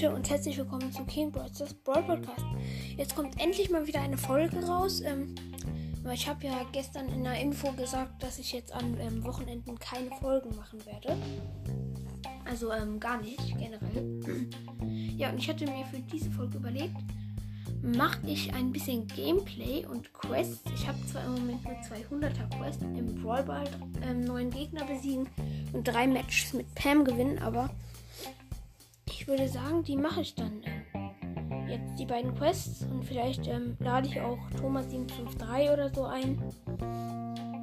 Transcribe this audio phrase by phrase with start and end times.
[0.00, 2.46] Leute und herzlich willkommen zu King Brothers Brawl Podcast.
[2.96, 5.00] Jetzt kommt endlich mal wieder eine Folge raus.
[5.00, 5.34] Ähm,
[6.14, 10.10] ich habe ja gestern in der Info gesagt, dass ich jetzt an ähm, Wochenenden keine
[10.20, 11.16] Folgen machen werde.
[12.44, 14.48] Also ähm, gar nicht, generell.
[15.16, 16.94] ja, und ich hatte mir für diese Folge überlegt,
[17.82, 20.62] mache ich ein bisschen Gameplay und Quests.
[20.76, 23.68] Ich habe zwar im Moment nur 200er Quests im Brawl Ball,
[24.08, 25.28] ähm, neuen Gegner besiegen
[25.72, 27.68] und drei Matches mit Pam gewinnen, aber
[29.28, 34.08] würde sagen, die mache ich dann äh, jetzt die beiden Quests und vielleicht ähm, lade
[34.08, 36.38] ich auch Thomas 753 oder so ein.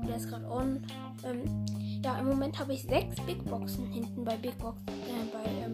[0.07, 0.85] Der ist gerade on.
[1.23, 1.65] Ähm,
[2.03, 5.71] ja, im Moment habe ich sechs Big Boxen hinten bei Big Box, äh, bei ähm,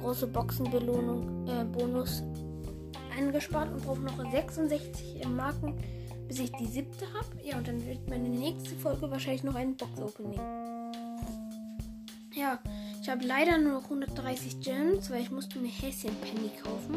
[0.00, 2.22] große Boxenbelohnung, äh, Bonus
[3.14, 5.74] eingespart und brauche noch 66 Marken,
[6.28, 7.44] bis ich die siebte habe.
[7.44, 10.40] Ja, und dann wird meine nächste Folge wahrscheinlich noch ein Box-Opening.
[12.34, 12.58] Ja,
[13.06, 16.96] ich habe leider nur noch 130 Gems, weil ich musste mir Häschen Penny kaufen.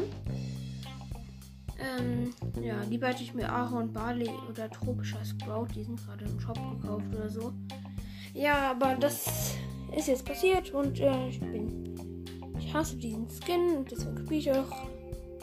[1.78, 6.40] Ähm, ja, lieber hätte ich mir Ahorn, Barley oder tropischer Sprout, die sind gerade im
[6.40, 7.52] Shop gekauft oder so.
[8.34, 9.54] Ja, aber das
[9.96, 11.94] ist jetzt passiert und äh, ich bin.
[12.58, 14.88] Ich hasse diesen Skin und deswegen spiele ich auch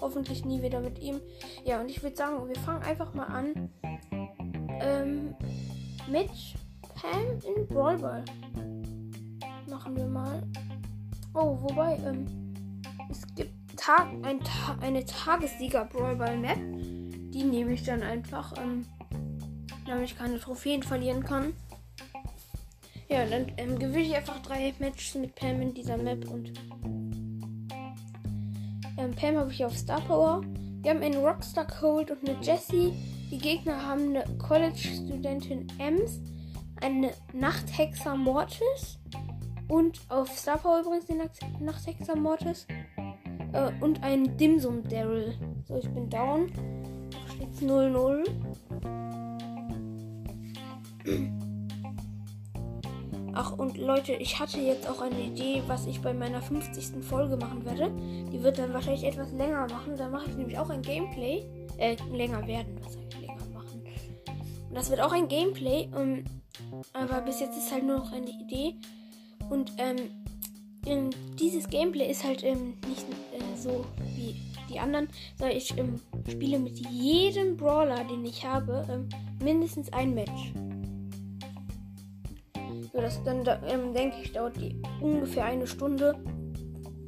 [0.02, 1.22] hoffentlich nie wieder mit ihm.
[1.64, 3.70] Ja, und ich würde sagen, wir fangen einfach mal an
[4.82, 5.34] ähm,
[6.12, 6.30] mit
[6.94, 8.26] Pam in Brawl Ball.
[9.70, 10.44] Machen wir mal.
[11.34, 12.26] Oh, wobei, ähm,
[13.10, 16.58] es gibt Tag, ein Ta eine Tagessieger Brawl Ball Map.
[16.58, 18.86] Die nehme ich dann einfach, ähm,
[19.86, 21.54] damit ich keine Trophäen verlieren kann.
[23.10, 26.54] Ja, dann ähm, gewinne ich einfach drei Matches mit Pam in dieser Map und
[28.98, 30.42] ähm, Pam habe ich auf Star Power.
[30.82, 32.94] Wir haben einen Rockstar Cold und eine Jessie.
[33.32, 36.22] Die Gegner haben eine College-Studentin Ems,
[36.82, 38.98] eine Nachthexer Mortis
[39.68, 41.22] und auf Star Power übrigens den
[41.60, 42.68] Nachthexer Mortis
[43.54, 45.34] äh, und einen Dimsum Daryl.
[45.68, 46.52] So, ich bin down.
[47.12, 48.24] Da steht 0-0.
[53.34, 57.04] Ach, und Leute, ich hatte jetzt auch eine Idee, was ich bei meiner 50.
[57.04, 57.92] Folge machen werde.
[58.32, 59.96] Die wird dann wahrscheinlich etwas länger machen.
[59.96, 61.46] Da mache ich nämlich auch ein Gameplay.
[61.78, 62.80] Äh, länger werden.
[62.84, 63.84] Was soll ich länger machen?
[64.70, 65.88] Und das wird auch ein Gameplay.
[65.94, 66.26] Um, ähm,
[66.94, 68.76] aber bis jetzt ist halt nur noch eine Idee.
[69.50, 71.10] Und ähm,
[71.40, 73.86] dieses Gameplay ist halt ähm, nicht äh, so
[74.16, 74.36] wie
[74.70, 76.00] die anderen, sondern ich ähm,
[76.30, 79.10] spiele mit jedem Brawler, den ich habe, ähm,
[79.44, 80.54] mindestens ein Match.
[82.94, 86.16] So, das dann, ähm, denke ich, dauert die ungefähr eine Stunde.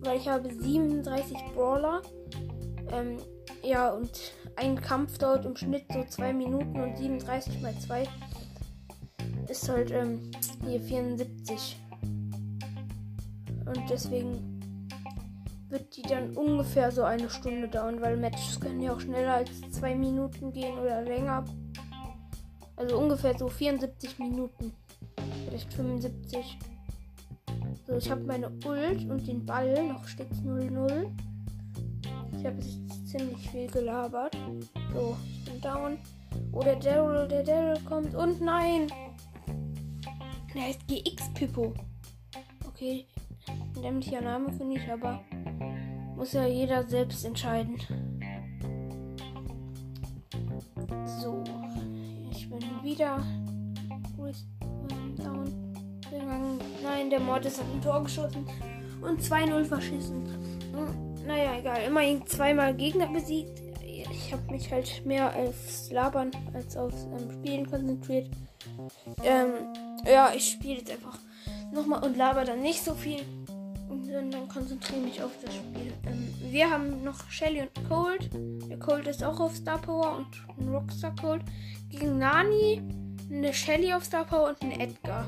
[0.02, 2.02] Weil ich habe 37 Brawler.
[2.92, 3.18] Ähm,
[3.64, 8.08] ja, und ein Kampf dauert im Schnitt so 2 Minuten und 37 mal 2
[9.50, 10.32] ist halt ähm,
[10.66, 11.78] hier 74.
[13.70, 14.88] Und deswegen
[15.70, 19.62] wird die dann ungefähr so eine Stunde dauern, weil Matches können ja auch schneller als
[19.72, 21.46] 2 Minuten gehen oder länger.
[22.76, 24.74] Also ungefähr so 74 Minuten
[25.50, 26.58] vielleicht 75.
[27.86, 29.88] So, ich habe meine Ult und den Ball.
[29.88, 31.12] Noch steht 0-0.
[32.38, 34.38] Ich habe jetzt ziemlich viel gelabert.
[34.94, 35.98] So, ich bin down.
[36.52, 38.16] Oh, der Daryl, der Daryl kommt.
[38.16, 38.88] Und nein!
[40.54, 41.74] Der heißt GX Pippo.
[42.68, 43.06] Okay,
[43.82, 45.22] dämlicher Name finde ich, aber
[46.16, 47.78] muss ja jeder selbst entscheiden.
[51.22, 51.44] So,
[52.32, 53.24] ich bin wieder.
[54.30, 54.46] Ist
[55.18, 55.74] down
[56.10, 56.60] gegangen.
[56.84, 58.46] Nein, der Mortis hat ein Tor geschossen
[59.02, 60.26] und 2-0 verschissen.
[60.74, 61.84] Hm, naja, egal.
[61.88, 63.62] Immerhin zweimal Gegner besiegt.
[63.82, 68.30] Ich habe mich halt mehr aufs Labern als aufs ähm, Spielen konzentriert.
[69.24, 69.74] Ähm,
[70.06, 71.18] ja, ich spiele jetzt einfach
[71.72, 73.20] nochmal und laber dann nicht so viel.
[73.90, 75.94] Und dann konzentriere mich auf das Spiel.
[76.06, 78.30] Ähm, wir haben noch Shelly und Cold.
[78.70, 80.28] Der Cold ist auch auf Star Power und
[80.60, 81.42] ein Rockstar Cold.
[81.90, 82.82] Gegen Nani
[83.32, 85.28] eine Shelly auf Star Power und ein Edgar.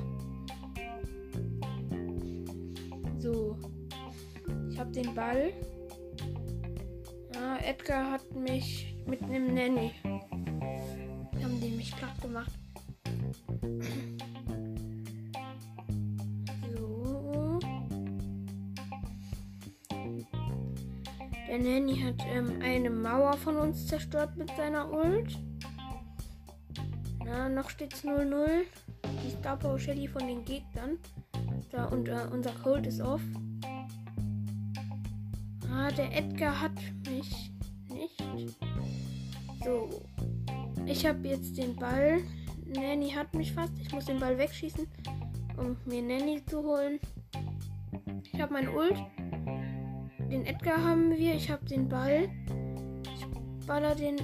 [3.20, 3.58] So.
[4.72, 5.54] Ich habe den Ball.
[7.34, 9.92] Ja, Edgar hat mich mit einem Nanny.
[10.04, 12.52] Wir haben den mich platt gemacht.
[21.52, 25.38] Der Nanny hat ähm, eine Mauer von uns zerstört mit seiner Ult.
[27.26, 28.62] Ja, noch steht's 0-0.
[29.22, 30.98] Die Star Power Shelly von den Gegnern.
[31.70, 33.20] Da und äh, unser Cold ist off.
[35.70, 36.72] Ah, der Edgar hat
[37.10, 37.52] mich
[37.90, 38.58] nicht.
[39.66, 39.90] So.
[40.86, 42.22] Ich habe jetzt den Ball.
[42.66, 43.74] Nanny hat mich fast.
[43.82, 44.88] Ich muss den Ball wegschießen,
[45.58, 46.98] um mir Nanny zu holen.
[48.32, 48.96] Ich habe mein Ult.
[50.32, 51.36] Den Edgar haben wir.
[51.36, 52.30] Ich habe den Ball.
[53.04, 54.18] Ich baller den.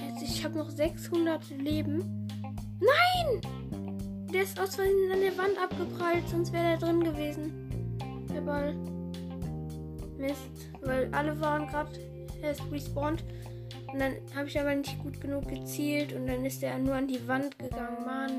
[0.00, 2.28] Jetzt, ich habe noch 600 Leben.
[2.80, 3.40] Nein!
[4.32, 7.96] Der ist aus Versehen an der Wand abgeprallt, sonst wäre der drin gewesen.
[8.34, 8.74] Der Ball.
[10.18, 11.92] Mist, weil alle waren gerade
[12.42, 13.24] erst respawned.
[13.92, 17.06] Und dann habe ich aber nicht gut genug gezielt und dann ist er nur an
[17.06, 18.04] die Wand gegangen.
[18.04, 18.32] Mann.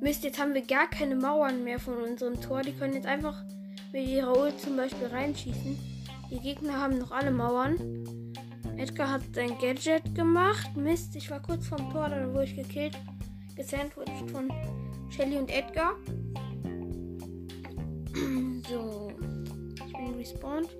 [0.00, 2.62] Mist, jetzt haben wir gar keine Mauern mehr von unserem Tor.
[2.62, 3.44] Die können jetzt einfach
[3.92, 5.78] mit ihrer Ult zum Beispiel reinschießen.
[6.30, 7.76] Die Gegner haben noch alle Mauern.
[8.76, 10.76] Edgar hat sein Gadget gemacht.
[10.76, 12.96] Mist, ich war kurz vorm Tor, dann wurde ich gekillt.
[13.56, 14.48] Gesandwiched von
[15.10, 15.96] Shelly und Edgar.
[18.68, 19.12] so.
[19.86, 20.70] Ich bin respawned.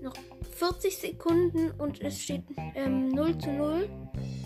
[0.00, 0.14] Noch
[0.52, 3.88] 40 Sekunden und es steht ähm, 0 zu 0.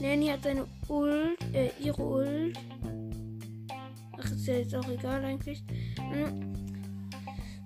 [0.00, 2.58] Nanny hat seine Ult, äh, ihre Ult.
[4.18, 5.62] Ach, ist ja jetzt auch egal eigentlich.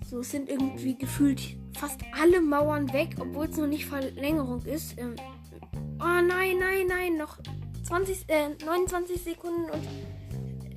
[0.08, 4.96] So, es sind irgendwie gefühlt fast alle Mauern weg, obwohl es noch nicht Verlängerung ist.
[4.98, 5.16] Ähm,
[5.98, 7.38] oh nein, nein, nein, noch
[7.82, 9.82] 20, äh, 29 Sekunden und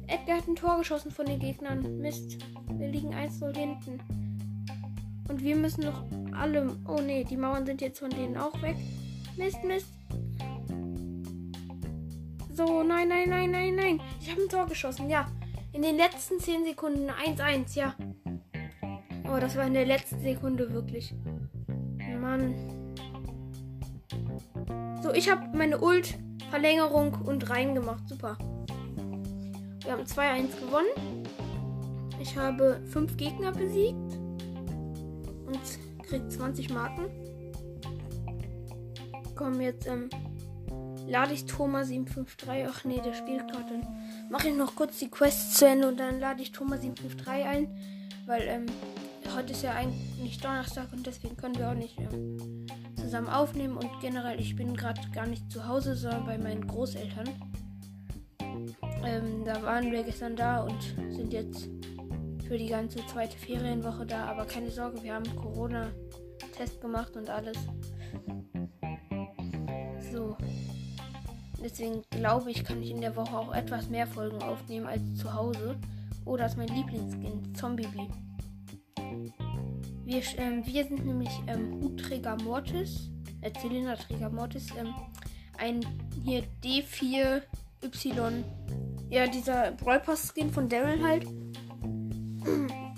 [0.07, 1.99] Edgar hat ein Tor geschossen von den Gegnern.
[1.99, 2.39] Mist,
[2.71, 3.99] wir liegen 1-0 hinten.
[5.27, 6.03] Und wir müssen noch
[6.35, 6.75] alle.
[6.87, 8.77] Oh ne, die Mauern sind jetzt von denen auch weg.
[9.37, 9.93] Mist, Mist.
[12.51, 14.01] So, nein, nein, nein, nein, nein.
[14.19, 15.27] Ich habe ein Tor geschossen, ja.
[15.71, 17.95] In den letzten 10 Sekunden 1-1, ja.
[19.31, 21.13] Oh, das war in der letzten Sekunde wirklich.
[22.19, 22.55] Mann.
[25.01, 26.17] So, ich habe meine Ult,
[26.49, 28.07] Verlängerung und reingemacht.
[28.07, 28.37] Super.
[29.83, 31.23] Wir haben 2-1 gewonnen.
[32.19, 33.95] Ich habe 5 Gegner besiegt.
[35.45, 35.59] Und
[36.03, 37.05] kriegt 20 Marken.
[39.35, 40.09] Komm, jetzt ähm,
[41.07, 42.67] lade ich Thomas 753.
[42.69, 43.81] Ach nee, der spielt gerade.
[44.29, 47.67] Mache ich noch kurz die Quest zu Ende und dann lade ich Thomas 753 ein.
[48.25, 48.65] Weil ähm,
[49.35, 52.65] heute ist ja eigentlich Donnerstag und deswegen können wir auch nicht ähm,
[52.95, 53.77] zusammen aufnehmen.
[53.77, 57.29] Und generell, ich bin gerade gar nicht zu Hause, sondern bei meinen Großeltern.
[59.05, 60.81] Ähm, da waren wir gestern da und
[61.11, 61.69] sind jetzt
[62.47, 64.25] für die ganze zweite Ferienwoche da.
[64.25, 67.57] Aber keine Sorge, wir haben Corona-Test gemacht und alles.
[70.11, 70.35] So.
[71.63, 75.33] Deswegen glaube ich, kann ich in der Woche auch etwas mehr Folgen aufnehmen als zu
[75.33, 75.75] Hause.
[76.25, 78.07] Oder als mein Lieblingsskin, Zombie Bee.
[80.09, 83.11] Wir, ähm, wir sind nämlich ähm, Hutträger Mortis,
[83.41, 84.91] äh, Zylinderträger Mortis, ähm,
[85.59, 85.85] ein
[86.23, 88.43] hier D4Y,
[89.11, 91.27] ja, dieser Brawl Skin von Daryl halt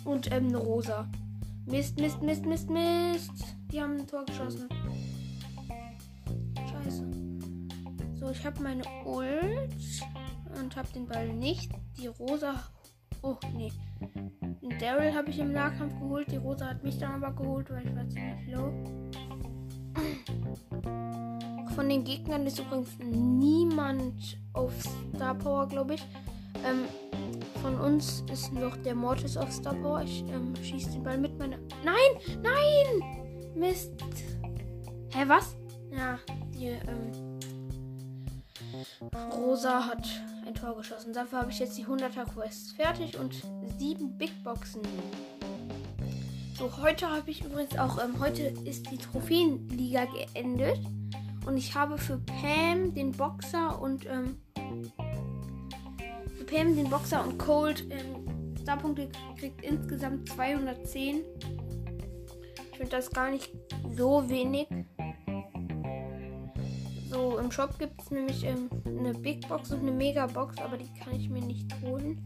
[0.05, 1.11] und ähm, eine rosa.
[1.65, 3.57] Mist, Mist, Mist, Mist, Mist.
[3.73, 4.69] Die haben ein Tor geschossen.
[6.55, 7.11] Scheiße.
[8.21, 9.75] So, ich habe meine Ult
[10.57, 11.73] und habe den Ball nicht.
[11.97, 12.53] Die rosa.
[13.21, 13.73] Oh, nee.
[14.79, 16.31] Daryl habe ich im Nahkampf geholt.
[16.31, 18.73] Die rosa hat mich dann aber geholt, weil ich war ziemlich low.
[21.75, 24.73] Von den Gegnern ist übrigens niemand auf
[25.15, 26.03] Star Power, glaube ich.
[26.65, 26.85] Ähm,
[27.61, 30.01] von uns ist noch der Mortis auf Star Power.
[30.01, 31.57] Ich ähm, schieße den Ball mit meiner.
[31.83, 32.41] Nein!
[32.41, 33.51] Nein!
[33.55, 33.93] Mist!
[35.13, 35.55] Hä, was?
[35.91, 36.17] Ja,
[36.53, 37.39] die ähm,
[39.33, 40.07] Rosa hat
[40.51, 41.13] ein Tor geschossen.
[41.13, 43.41] Dafür habe ich jetzt die 100er Quest fertig und
[43.77, 44.81] sieben Big Boxen.
[46.57, 50.79] So, heute habe ich übrigens auch, ähm, heute ist die Trophäenliga geendet.
[51.45, 54.41] Und ich habe für Pam den Boxer und ähm,
[56.45, 59.09] Pam den Boxer und Cold ähm, Starpunkte
[59.39, 61.23] kriegt insgesamt 210.
[62.71, 63.51] Ich finde das gar nicht
[63.95, 64.67] so wenig.
[67.21, 70.75] So, im Shop gibt es nämlich ähm, eine Big Box und eine Mega Box, aber
[70.75, 72.25] die kann ich mir nicht holen.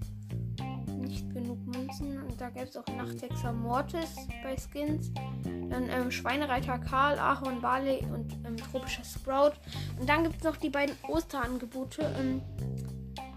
[1.01, 2.23] Nicht genug Münzen.
[2.23, 5.11] Und da gibt es auch Nachthexer Mortis bei Skins.
[5.43, 9.51] Dann ähm, Schweinereiter Karl, Ahorn Barley und ähm, tropischer Sprout.
[9.99, 12.01] Und dann gibt es noch die beiden Osterangebote.
[12.17, 12.41] Ähm,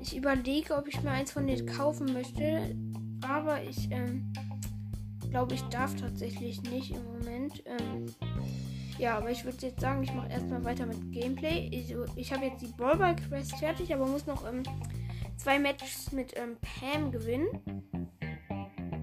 [0.00, 2.77] ich überlege, ob ich mir eins von denen kaufen möchte.
[3.27, 4.33] Aber ich ähm,
[5.29, 7.65] glaube, ich darf tatsächlich nicht im Moment.
[8.99, 11.69] Ja, aber ich würde jetzt sagen, ich mache erstmal weiter mit Gameplay.
[11.71, 14.64] Ich, ich habe jetzt die Ballball Quest fertig, aber muss noch ähm,
[15.37, 17.47] zwei Matches mit ähm, Pam gewinnen.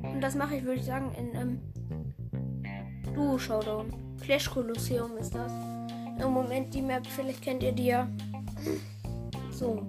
[0.03, 3.93] Und das mache ich, würde ich sagen, in ähm, Duo Showdown.
[4.21, 5.51] Clash Colosseum ist das.
[6.21, 8.09] Im Moment die Map, vielleicht kennt ihr die ja.
[9.51, 9.85] So.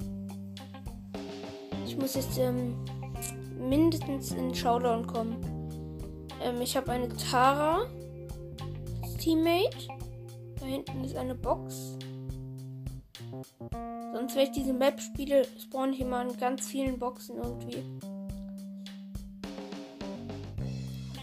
[1.85, 2.77] Ich muss jetzt ähm,
[3.59, 5.37] mindestens in Showdown kommen.
[6.43, 7.87] Ähm, ich habe eine Tara
[9.19, 9.96] Teammate.
[10.67, 11.97] Da hinten ist eine Box.
[14.13, 17.85] Sonst, wenn ich diese Map spiele, spawne ich immer in ganz vielen Boxen irgendwie.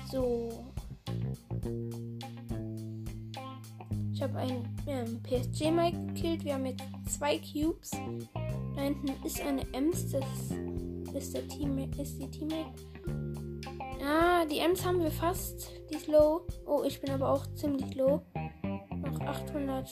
[0.10, 0.50] So.
[4.22, 6.46] habe einen ähm, PSG Mike gekillt.
[6.46, 7.92] Wir haben jetzt zwei Cubes.
[8.76, 10.10] Da hinten ist eine Ems.
[10.12, 10.24] Das
[11.14, 12.02] ist der Teammate.
[12.02, 12.72] Ist die Teammate.
[14.02, 15.70] Ah, die Ems haben wir fast.
[15.90, 16.48] Die ist low.
[16.66, 18.22] Oh, ich bin aber auch ziemlich low.
[19.34, 19.90] Noch 800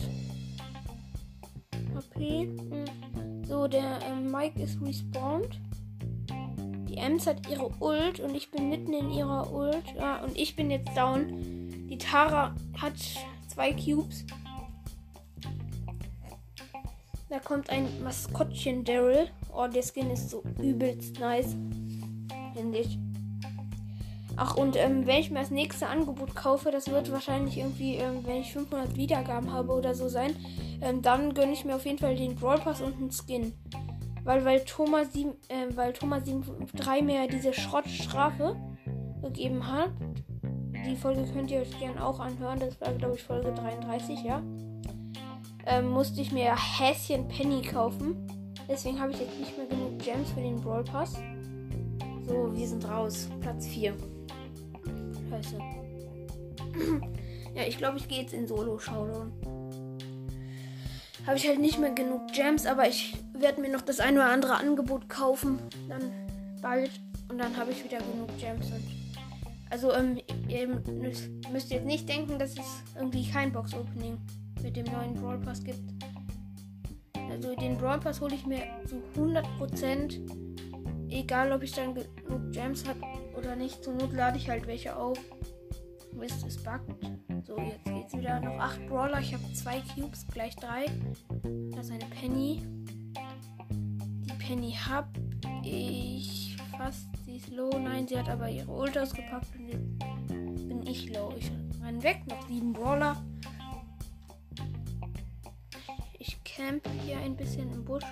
[1.95, 2.49] HP.
[3.47, 5.59] So, der ähm, Mike ist respawned.
[6.87, 9.83] Die Ems hat ihre Ult und ich bin mitten in ihrer Ult.
[9.97, 11.87] Ja, und ich bin jetzt down.
[11.89, 12.93] Die Tara hat
[13.47, 14.25] zwei Cubes.
[17.29, 19.27] Da kommt ein Maskottchen Daryl.
[19.53, 21.55] Oh, der Skin ist so übelst nice.
[22.53, 22.99] Finde ich.
[24.43, 28.25] Ach, und ähm, wenn ich mir das nächste Angebot kaufe, das wird wahrscheinlich irgendwie, ähm,
[28.25, 30.35] wenn ich 500 Wiedergaben habe oder so sein,
[30.81, 33.53] ähm, dann gönne ich mir auf jeden Fall den Brawl Pass und einen Skin.
[34.23, 36.43] Weil, weil Thomas 7, äh, weil Thomas 7,
[36.73, 38.55] 3 mir diese Schrottstrafe
[39.21, 39.91] gegeben hat,
[40.87, 42.59] die Folge könnt ihr euch gerne auch anhören.
[42.61, 44.41] Das war, glaube ich, Folge 33, ja.
[45.67, 48.27] Ähm, musste ich mir Häschen Penny kaufen.
[48.67, 51.13] Deswegen habe ich jetzt nicht mehr genug Gems für den Brawl Pass.
[52.25, 53.29] So, wir sind raus.
[53.39, 53.93] Platz 4.
[55.31, 55.57] Scheiße.
[57.55, 59.31] ja, ich glaube, ich gehe jetzt in Solo-Showdown.
[61.25, 64.29] Habe ich halt nicht mehr genug Gems, aber ich werde mir noch das ein oder
[64.29, 65.59] andere Angebot kaufen.
[65.87, 66.11] Dann
[66.61, 66.91] bald.
[67.29, 68.71] Und dann habe ich wieder genug Gems
[69.71, 70.19] also, ähm,
[70.49, 74.17] ihr müsst jetzt nicht denken, dass es irgendwie kein Box-Opening
[74.61, 75.79] mit dem neuen Brawl Pass gibt.
[77.29, 80.19] Also, den Brawl Pass hole ich mir zu 100%.
[81.09, 82.99] Egal, ob ich dann genug Gems habe
[83.37, 83.83] oder nicht.
[83.83, 85.19] Zur Not lade ich halt welche auf.
[86.13, 86.93] Mist, es buggt.
[87.45, 88.39] So, jetzt geht's wieder.
[88.39, 89.19] Noch 8 Brawler.
[89.19, 90.85] Ich habe 2 Cubes, gleich 3.
[91.71, 92.61] Das ist eine Penny.
[94.25, 95.09] Die Penny habe
[95.63, 97.69] ich fast Sie ist low.
[97.79, 101.33] Nein, sie hat aber ihre Ult ausgepackt und jetzt bin ich low.
[101.37, 101.49] Ich
[101.81, 102.23] renn weg.
[102.27, 103.23] Noch sieben Brawler.
[106.19, 108.03] Ich camp hier ein bisschen im Busch.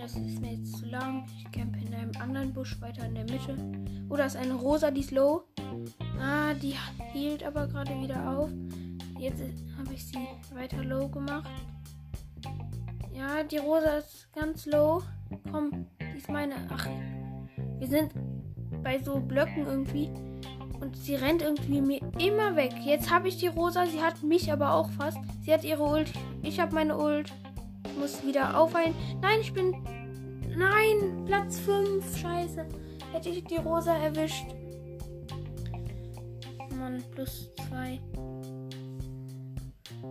[0.00, 1.26] Das ist mir jetzt zu lang.
[1.36, 3.56] Ich camp in einem anderen Busch weiter in der Mitte.
[4.08, 5.44] Oh, da ist eine Rosa, die ist low.
[6.20, 6.74] Ah, die
[7.12, 8.50] hielt aber gerade wieder auf.
[9.18, 9.42] Jetzt
[9.76, 10.18] habe ich sie
[10.54, 11.50] weiter low gemacht.
[13.12, 15.02] Ja, die Rosa ist ganz low.
[15.50, 16.54] Komm, ist meine.
[16.70, 16.88] Ach,
[17.78, 18.12] wir sind
[18.82, 20.08] bei so Blöcken irgendwie.
[20.80, 22.72] Und sie rennt irgendwie mir immer weg.
[22.84, 23.84] Jetzt habe ich die Rosa.
[23.86, 25.18] Sie hat mich aber auch fast.
[25.42, 26.12] Sie hat ihre Ult.
[26.42, 27.32] Ich habe meine Ult.
[27.98, 28.94] Muss wieder aufheilen.
[29.20, 29.74] Nein, ich bin.
[30.56, 32.18] Nein, Platz 5.
[32.18, 32.66] Scheiße.
[33.12, 34.46] Hätte ich die Rosa erwischt.
[36.76, 38.00] Mann, plus 2.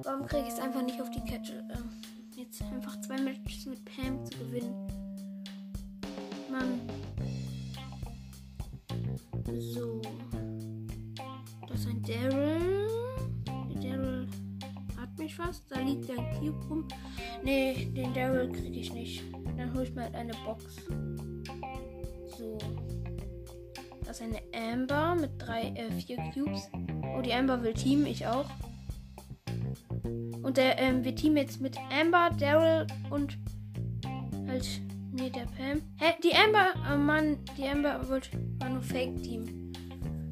[0.04, 1.64] Warum kriege ich es einfach nicht auf die Kette?
[1.70, 4.88] Äh, jetzt einfach zwei Matches mit Pam zu gewinnen.
[6.52, 6.82] Mann.
[9.60, 10.02] So.
[11.68, 12.88] Das ist ein Daryl.
[13.82, 14.28] Der Daryl
[15.00, 15.67] hat mich fast.
[15.88, 16.88] Liegt ein Cube rum.
[17.44, 19.24] Nee, den Daryl kriege ich nicht.
[19.58, 20.64] Dann hole ich mir halt eine Box.
[22.38, 22.58] So.
[24.06, 26.70] Das ist eine Amber mit drei, äh, vier Cubes.
[27.16, 28.50] Oh, die Amber will Team, ich auch.
[30.44, 33.38] Und der, ähm, wir teamen jetzt mit Amber, Daryl und
[34.48, 34.82] halt
[35.18, 35.82] Nee, der Pam.
[35.98, 36.74] Hä, die Amber.
[36.94, 38.30] Oh Mann, die Amber wollte,
[38.60, 39.74] war nur Fake-Team.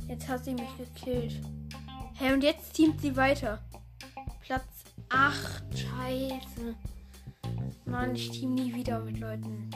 [0.07, 1.41] Jetzt hat sie mich gekillt.
[2.19, 3.59] Hä, und jetzt teamt sie weiter.
[5.15, 5.63] 8.
[5.73, 6.75] Scheiße.
[7.85, 9.69] Mann, ich team nie wieder mit Leuten.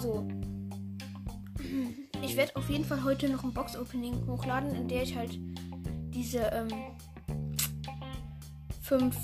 [0.00, 0.28] So.
[2.22, 5.38] Ich werde auf jeden Fall heute noch ein Box-Opening hochladen, in der ich halt
[6.12, 6.68] diese ähm,
[8.82, 9.16] fünf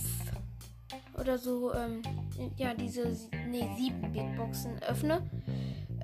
[1.19, 2.01] oder so ähm,
[2.57, 3.15] ja, diese
[3.47, 5.23] nee, sieben Big Boxen öffne.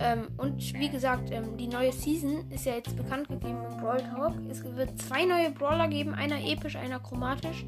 [0.03, 4.03] Ähm, und wie gesagt, ähm, die neue Season ist ja jetzt bekannt gegeben im Brawl
[4.03, 4.35] Talk.
[4.51, 7.65] Es wird zwei neue Brawler geben, einer episch, einer chromatisch.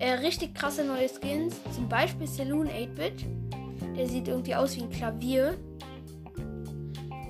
[0.00, 3.24] Äh, richtig krasse neue Skins, zum Beispiel Saloon 8-Bit.
[3.96, 5.56] Der sieht irgendwie aus wie ein Klavier.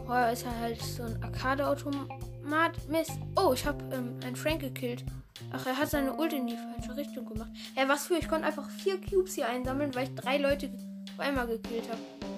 [0.07, 2.89] Vorher ist er halt so ein Arcade-Automat.
[2.89, 3.19] Mist.
[3.37, 5.05] Oh, ich habe ähm, einen Frank gekillt.
[5.53, 7.51] Ach, er hat seine Ult in die falsche Richtung gemacht.
[7.77, 8.15] Ja, was für?
[8.15, 10.71] Ich konnte einfach vier Cubes hier einsammeln, weil ich drei Leute
[11.13, 12.34] auf einmal gekillt habe.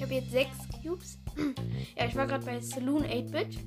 [0.00, 1.18] Ich habe jetzt sechs Cubes.
[1.94, 3.58] ja, ich war gerade bei Saloon 8-Bit.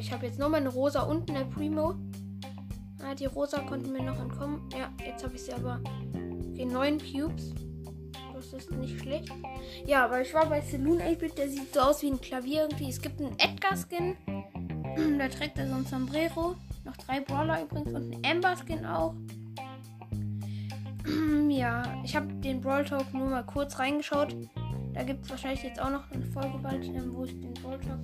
[0.00, 1.94] Ich habe jetzt noch meine Rosa und eine Primo.
[3.00, 4.68] Ah, die Rosa konnten mir noch entkommen.
[4.76, 5.80] Ja, jetzt habe ich sie aber.
[6.50, 7.54] Okay, neun Cubes.
[8.34, 9.30] Das ist nicht schlecht.
[9.86, 11.38] Ja, aber ich war bei Saloon 8-Bit.
[11.38, 12.88] Der sieht so aus wie ein Klavier irgendwie.
[12.88, 14.16] Es gibt einen Edgar-Skin.
[15.18, 16.56] da trägt er so ein Sombrero.
[16.84, 19.14] Noch drei Brawler übrigens und ein Amber Skin auch.
[21.50, 24.34] ja, ich habe den Brawl Talk nur mal kurz reingeschaut.
[24.94, 27.80] Da gibt es wahrscheinlich jetzt auch noch eine Folge bald, ähm, wo ich den Brawl
[27.80, 28.00] Talk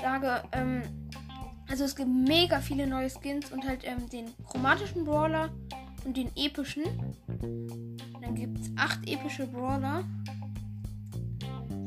[0.00, 0.42] sage.
[0.52, 0.82] Ähm,
[1.68, 5.50] Also es gibt mega viele neue Skins und halt ähm, den chromatischen Brawler
[6.04, 6.84] und den epischen.
[8.20, 10.04] Dann gibt es acht epische Brawler.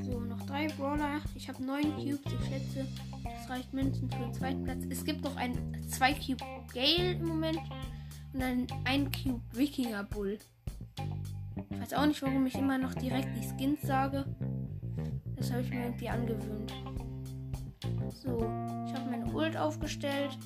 [0.03, 1.19] So, noch drei Brawler.
[1.35, 2.87] Ich habe neun Cubes, ich schätze.
[3.23, 4.83] Das reicht mindestens für den zweiten Platz.
[4.89, 5.53] Es gibt noch ein
[5.89, 7.59] 2 Cube Gale im Moment.
[8.33, 10.39] Und dann ein Cube Wikinger Bull.
[11.69, 14.25] Ich weiß auch nicht, warum ich immer noch direkt die Skins sage.
[15.35, 16.73] Das habe ich mir irgendwie angewöhnt.
[18.13, 18.37] So,
[18.87, 20.37] ich habe meine Ult aufgestellt.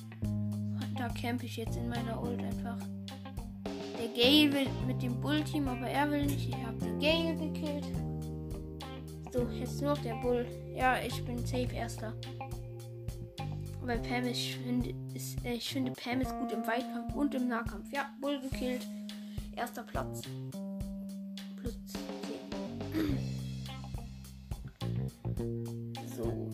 [0.96, 2.78] Da campe ich jetzt in meiner Ult einfach.
[3.98, 6.48] Der Gale will mit dem Bull-Team, aber er will nicht.
[6.48, 7.86] Ich habe den Gale gekillt.
[9.32, 10.46] So, jetzt nur noch der Bull.
[10.74, 12.12] Ja, ich bin safe erster.
[13.82, 17.34] Weil Pam ist, ich finde, ist, äh, ich finde Pam ist gut im Weitkampf und
[17.34, 17.92] im Nahkampf.
[17.92, 18.86] Ja, Bull gekillt.
[19.56, 20.22] Erster Platz.
[23.00, 25.92] Plus 10.
[26.16, 26.48] So.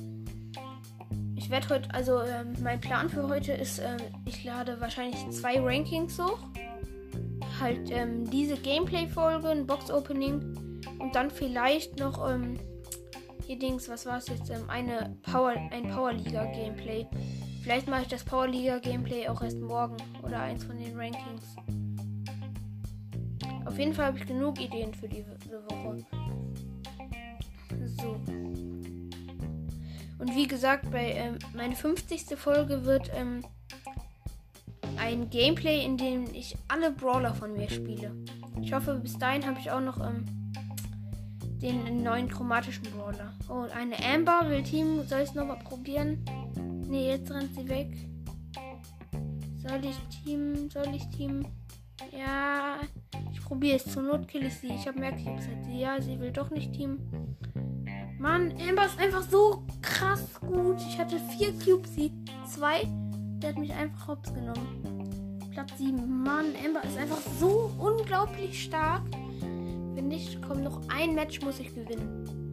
[1.36, 5.60] Ich werde heute, also ähm, mein Plan für heute ist, ähm, ich lade wahrscheinlich zwei
[5.60, 6.38] Rankings hoch.
[7.60, 12.58] Halt ähm, diese Gameplay-Folge, ein Box-Opening und dann vielleicht noch ähm,
[13.46, 14.50] hier Dings, was war es jetzt?
[14.50, 17.06] Ähm, eine Power, ein Powerliga-Gameplay.
[17.62, 21.56] Vielleicht mache ich das Powerliga-Gameplay auch erst morgen oder eins von den Rankings.
[23.64, 25.36] Auf jeden Fall habe ich genug Ideen für diese
[25.68, 26.04] Woche.
[28.06, 28.20] So.
[30.18, 32.36] Und wie gesagt, bei ähm, meine 50.
[32.36, 33.44] Folge wird ähm,
[34.98, 38.12] ein Gameplay, in dem ich alle Brawler von mir spiele.
[38.62, 40.24] Ich hoffe, bis dahin habe ich auch noch ähm,
[41.60, 43.32] den neuen chromatischen Brawler.
[43.48, 45.02] Oh, eine Amber will Team.
[45.06, 46.24] Soll ich es nochmal probieren?
[46.88, 47.92] Ne, jetzt rennt sie weg.
[49.58, 50.70] Soll ich Team?
[50.70, 51.46] Soll ich Team?
[52.16, 52.78] Ja,
[53.32, 53.84] ich probiere es.
[53.84, 54.68] Zur Not kill ich sie.
[54.68, 55.80] Ich habe mehr Cubes als sie.
[55.80, 56.98] Ja, sie will doch nicht Team.
[58.26, 60.78] Mann, Amber ist einfach so krass gut.
[60.80, 62.10] Ich hatte vier Cubes, sie
[62.52, 62.82] zwei.
[63.38, 65.48] Der hat mich einfach hops genommen.
[65.52, 66.24] Platz 7.
[66.24, 69.04] Mann, Amber ist einfach so unglaublich stark.
[69.94, 72.52] Wenn nicht, kommt noch ein Match, muss ich gewinnen.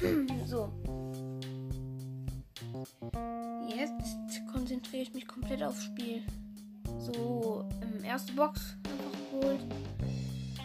[0.46, 0.72] so.
[3.68, 6.22] Jetzt konzentriere ich mich komplett aufs Spiel.
[7.00, 9.60] So, ähm, erste Box einfach geholt.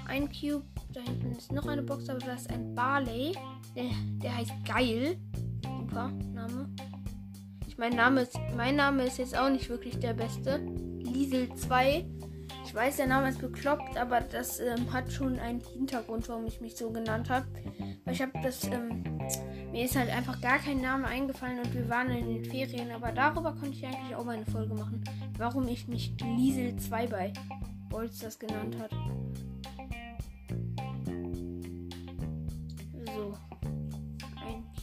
[0.07, 0.63] Ein Cube.
[1.05, 3.33] Da hinten ist noch eine Box, aber da ist ein Barley.
[3.75, 3.85] Der,
[4.23, 5.17] der heißt Geil.
[5.63, 6.69] Super Name.
[7.67, 10.57] Ich mein Name ist, mein Name ist jetzt auch nicht wirklich der beste.
[10.99, 12.05] Liesel 2
[12.71, 16.61] ich weiß, der Name ist bekloppt, aber das ähm, hat schon einen Hintergrund, warum ich
[16.61, 17.45] mich so genannt habe.
[18.09, 19.03] Ich habe das, ähm,
[19.73, 23.11] mir ist halt einfach gar kein Name eingefallen und wir waren in den Ferien, aber
[23.11, 25.03] darüber konnte ich eigentlich auch mal eine Folge machen.
[25.37, 27.33] Warum ich mich Liesel 2 bei
[27.89, 28.91] Bolz das genannt hat.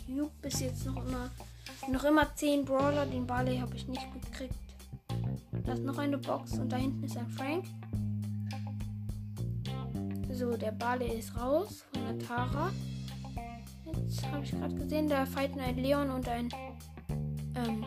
[0.09, 1.31] Cube bis jetzt noch immer.
[1.91, 3.05] Noch immer 10 Brawler.
[3.07, 4.55] Den Barley habe ich nicht gekriegt.
[5.65, 7.65] Da ist noch eine Box und da hinten ist ein Frank.
[10.33, 12.71] So, der Barley ist raus von der Tara.
[14.07, 16.49] Jetzt habe ich gerade gesehen, da fighten ein Leon und ein
[17.55, 17.85] ähm,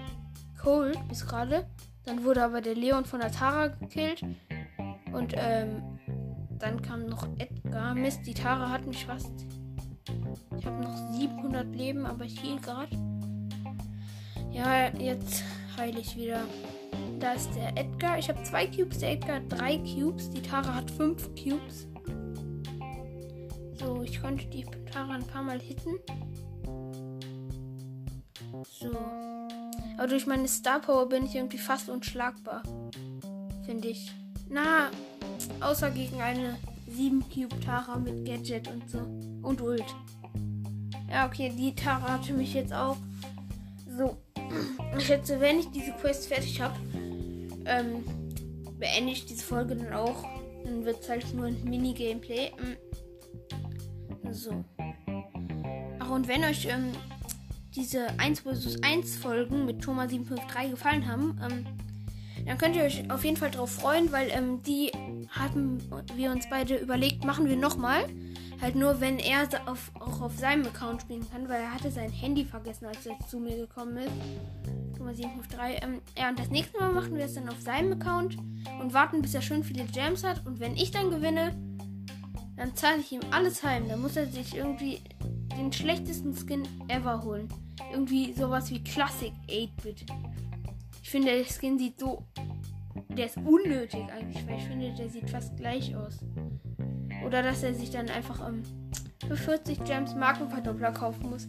[0.61, 1.65] Cold bis gerade.
[2.03, 4.23] Dann wurde aber der Leon von der Tara gekillt.
[5.11, 5.99] Und ähm,
[6.59, 7.95] dann kam noch Edgar.
[7.95, 9.45] Mist, die Tara hat mich fast.
[10.61, 12.95] Ich habe noch 700 Leben, aber ich heal gerade.
[14.51, 15.43] Ja, jetzt
[15.75, 16.43] heile ich wieder.
[17.19, 18.19] Da ist der Edgar.
[18.19, 20.29] Ich habe zwei Cubes, der Edgar hat drei Cubes.
[20.29, 21.87] Die Tara hat fünf Cubes.
[23.79, 25.97] So, ich konnte die Tara ein paar Mal hitten.
[28.69, 28.91] So.
[29.97, 32.61] Aber durch meine Star Power bin ich irgendwie fast unschlagbar.
[33.65, 34.11] Finde ich.
[34.47, 34.91] Na,
[35.59, 38.99] außer gegen eine 7 Cube Tara mit Gadget und so.
[39.41, 39.95] Und Ult.
[41.11, 42.95] Ja, okay, die Tara hatte mich jetzt auch.
[43.97, 44.17] So.
[44.97, 46.79] Ich schätze, wenn ich diese Quest fertig habe,
[47.65, 48.03] ähm,
[48.79, 50.23] beende ich diese Folge dann auch.
[50.63, 52.51] Dann wird es halt nur ein Mini-Gameplay.
[52.51, 54.31] Mm.
[54.31, 54.63] So.
[55.99, 56.91] Ach, und wenn euch ähm,
[57.75, 61.65] diese 1 vs 1 Folgen mit Thomas753 gefallen haben, ähm,
[62.45, 64.91] dann könnt ihr euch auf jeden Fall darauf freuen, weil ähm, die
[65.29, 65.79] haben
[66.15, 68.05] wir uns beide überlegt, machen wir nochmal.
[68.61, 72.11] Halt nur, wenn er auf, auch auf seinem Account spielen kann, weil er hatte sein
[72.11, 74.13] Handy vergessen, als er zu mir gekommen ist.
[74.93, 75.83] 753.
[75.83, 78.37] Ähm, ja, und das nächste Mal machen wir es dann auf seinem Account
[78.79, 80.45] und warten, bis er schön viele Gems hat.
[80.45, 81.55] Und wenn ich dann gewinne,
[82.55, 83.87] dann zahle ich ihm alles heim.
[83.89, 85.01] Dann muss er sich irgendwie
[85.57, 87.49] den schlechtesten Skin ever holen.
[87.91, 90.05] Irgendwie sowas wie Classic 8-Bit.
[91.01, 92.23] Ich finde, der Skin sieht so.
[93.09, 96.19] Der ist unnötig eigentlich, weil ich finde, der sieht fast gleich aus.
[97.25, 98.63] Oder dass er sich dann einfach ähm,
[99.27, 101.47] für 40 Gems Markenverdoppler kaufen muss.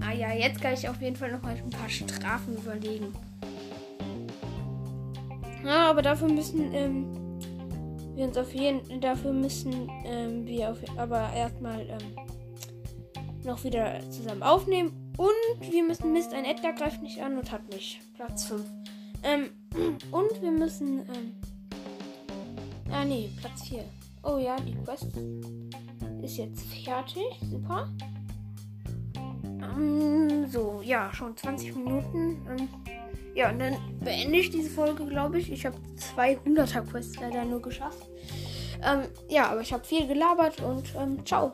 [0.00, 3.12] Ah ja, jetzt kann ich auf jeden Fall noch mal ein paar Strafen überlegen.
[5.64, 7.40] Ja, aber dafür müssen ähm,
[8.14, 12.16] wir uns auf jeden dafür müssen ähm, wir auf, aber erstmal ähm,
[13.44, 17.66] noch wieder zusammen aufnehmen und wir müssen Mist ein Edgar greift nicht an und hat
[17.70, 18.62] nicht Platz 5.
[19.22, 19.50] Ähm,
[20.10, 21.34] und wir müssen ähm,
[22.90, 23.84] ah nee, Platz 4.
[24.24, 25.08] Oh ja, die Quest
[26.22, 27.24] ist jetzt fertig.
[27.50, 27.88] Super.
[29.44, 32.46] Ähm, so, ja, schon 20 Minuten.
[32.48, 32.68] Ähm,
[33.34, 35.52] ja, und dann beende ich diese Folge, glaube ich.
[35.52, 35.76] Ich habe
[36.16, 38.08] 200er Quests leider nur geschafft.
[38.82, 41.52] Ähm, ja, aber ich habe viel gelabert und ciao.